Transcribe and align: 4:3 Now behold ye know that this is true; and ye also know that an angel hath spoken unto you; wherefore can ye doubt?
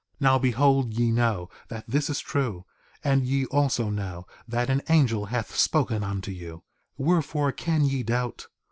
4:3 0.19 0.21
Now 0.21 0.39
behold 0.39 0.93
ye 0.95 1.11
know 1.11 1.47
that 1.67 1.85
this 1.87 2.09
is 2.09 2.19
true; 2.19 2.65
and 3.03 3.23
ye 3.23 3.45
also 3.45 3.91
know 3.91 4.25
that 4.47 4.67
an 4.67 4.81
angel 4.89 5.27
hath 5.27 5.55
spoken 5.55 6.03
unto 6.03 6.31
you; 6.31 6.63
wherefore 6.97 7.51
can 7.51 7.85
ye 7.85 8.01
doubt? 8.01 8.47